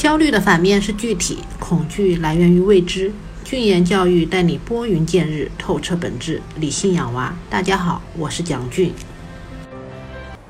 [0.00, 3.12] 焦虑的反面是具体，恐惧来源于未知。
[3.44, 7.36] 俊言教育带你拨云见日，透彻本质，理性养娃。
[7.50, 8.94] 大家好，我是蒋俊。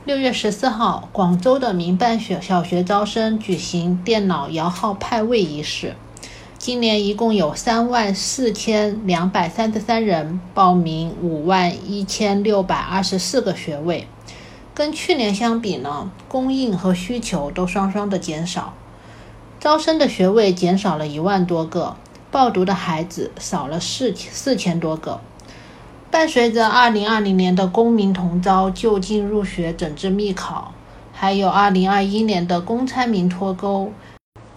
[0.05, 5.97] 六月十四号，广州的民办学小学招生举行电脑摇号派位仪式。
[6.57, 14.07] 今年一共有三万四千两百三十三人报名，五万一千六百二十四个学位。
[14.73, 18.75] 跟去年相比呢，供应和需求都双双的减少，
[19.61, 21.95] 招生的学位减少了一万多个。
[22.31, 25.21] 报读的孩子少了四四千多个，
[26.11, 30.73] 伴随着二零二零年的公民同招就近入学整治密考，
[31.13, 33.93] 还有二零二一年的公参民脱钩，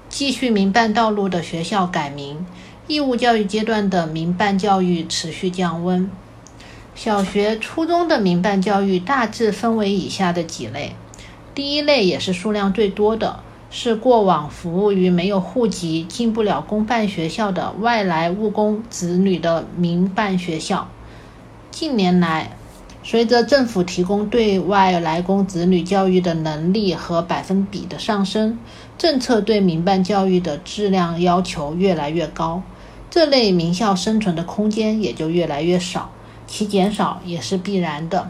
[0.07, 2.45] 继续民办道路的学校改名，
[2.87, 6.09] 义务教育阶段的民办教育持续降温。
[6.93, 10.95] 小学、初中的民办教育大致分为以下的几类，
[11.55, 13.39] 第一类也是数量最多的。
[13.75, 20.87] 是过往服务于没有户籍、进不了公办学校的外来务工子女的民办学校。
[21.71, 22.55] 近年来，
[23.01, 28.59] 随着政府提供对外来工子女教育的能力和百分比的上升，
[28.95, 32.61] 政策对民办教育的质量要求越来越高，
[33.09, 36.11] 这类名校生存的空间也就越来越少，
[36.45, 38.29] 其减少也是必然的。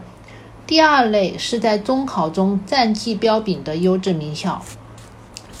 [0.66, 4.62] 第二类是在中考中战绩彪炳的优质名校。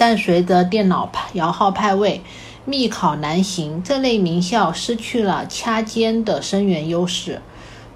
[0.06, 2.20] 但随着电脑摇号派位、
[2.66, 7.40] 密考难行，这类名校失去了掐尖的生源优势，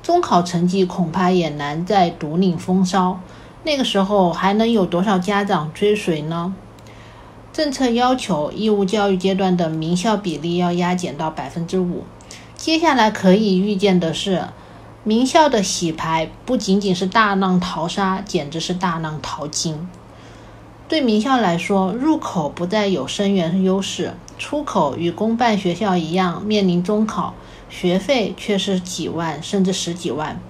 [0.03, 3.21] 中考成绩恐怕也难再独领风骚。
[3.63, 6.55] 那个时候还能有多少家长追随呢？
[7.53, 12.05] 政策要求义务教育阶段的名校比例要压减到百分之五。
[12.57, 14.47] 接下来可以预见的是，
[15.05, 19.87] 名校的洗牌不仅仅是大浪淘沙，简直是大浪淘金。
[20.89, 27.35] 对名校来说，入口不再有生源优势，出口与公办学校一样面临中考，
[27.69, 30.41] 学费却是几万甚至十几万。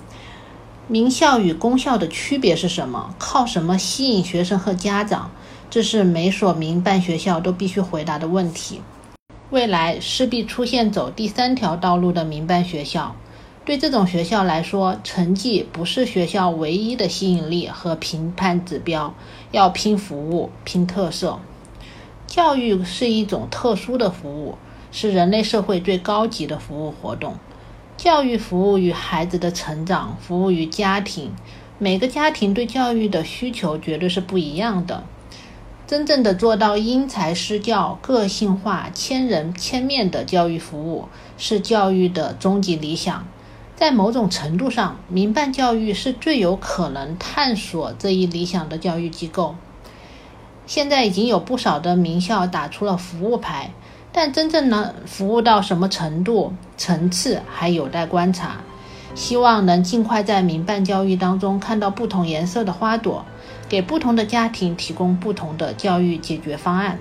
[0.86, 3.12] 名校与公校的区别是什么？
[3.18, 5.32] 靠什么吸引学生和家长？
[5.68, 8.80] 这是每所民办学校都必须回答的问题。
[9.50, 13.16] 未来势必出现走第三条道路的民办学校。
[13.68, 19.14] 对这种学校来说，成绩不是学校唯一的吸引力和评判指标，
[19.50, 21.38] 要拼服务、拼特色。
[22.26, 24.56] 教育是一种特殊的服务，
[24.90, 27.34] 是人类社会最高级的服务活动。
[27.98, 31.32] 教育服务于孩子的成长，服务于家庭。
[31.76, 35.04] 每个家庭对教育的需求绝对是不一样的。
[35.86, 43.26] 真正的做到因材施教、个性化、千人千面的教育服务，是教育的终极理想。
[43.78, 49.54] 在某种程度上，民办教育是最有可能探索这一理想的教育机构。
[50.66, 53.70] 现在已经有不少的名校打出了服务牌，
[54.10, 58.56] 但真正能服务到什么程度、层次还有待观察。
[59.14, 63.24] 希望能尽快在民办教育当中看到不同颜色的花朵，
[63.68, 66.98] 给不同的家庭提供不同的教育解决方案。